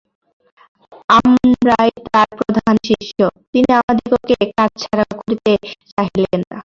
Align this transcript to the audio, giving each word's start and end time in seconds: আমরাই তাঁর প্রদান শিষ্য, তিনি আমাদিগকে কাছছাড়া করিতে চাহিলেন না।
আমরাই 1.09 1.89
তাঁর 2.05 2.29
প্রদান 2.39 2.75
শিষ্য, 2.87 3.19
তিনি 3.51 3.69
আমাদিগকে 3.79 4.35
কাছছাড়া 4.51 5.05
করিতে 5.13 5.53
চাহিলেন 5.91 6.41
না। 6.43 6.57